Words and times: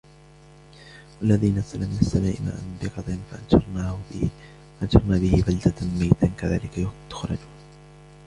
وَالَّذِي 1.21 1.51
نَزَّلَ 1.51 1.79
مِنَ 1.79 1.97
السَّمَاءِ 2.01 2.41
مَاءً 2.41 2.61
بِقَدَرٍ 2.81 3.17
فَأَنْشَرْنَا 3.31 5.17
بِهِ 5.17 5.43
بَلْدَةً 5.47 5.85
مَيْتًا 5.99 6.27
كَذَلِكَ 6.37 6.89
تُخْرَجُونَ 7.09 7.57